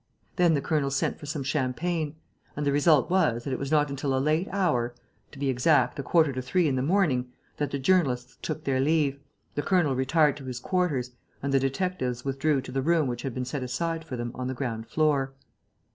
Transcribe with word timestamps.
Then 0.35 0.55
the 0.55 0.61
colonel 0.61 0.89
sent 0.89 1.19
for 1.19 1.27
some 1.27 1.43
champagne; 1.43 2.15
and 2.55 2.65
the 2.65 2.71
result 2.71 3.11
was 3.11 3.43
that 3.43 3.53
it 3.53 3.59
was 3.59 3.69
not 3.69 3.91
until 3.91 4.17
a 4.17 4.17
late 4.17 4.47
hour 4.51 4.95
to 5.31 5.37
be 5.37 5.47
exact, 5.47 5.99
a 5.99 6.01
quarter 6.01 6.33
to 6.33 6.41
three 6.41 6.67
in 6.67 6.75
the 6.75 6.81
morning 6.81 7.31
that 7.57 7.69
the 7.69 7.77
journalists 7.77 8.35
took 8.41 8.63
their 8.63 8.79
leave, 8.79 9.19
the 9.53 9.61
colonel 9.61 9.93
retired 9.95 10.37
to 10.37 10.45
his 10.45 10.59
quarters, 10.59 11.11
and 11.43 11.53
the 11.53 11.59
detectives 11.59 12.25
withdrew 12.25 12.61
to 12.61 12.71
the 12.71 12.81
room 12.81 13.05
which 13.05 13.21
had 13.21 13.35
been 13.35 13.45
set 13.45 13.61
aside 13.61 14.03
for 14.03 14.17
them 14.17 14.31
on 14.33 14.47
the 14.47 14.55
ground 14.55 14.87
floor. 14.87 15.35